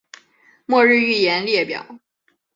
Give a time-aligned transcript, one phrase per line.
[0.65, 1.99] 末日预言列表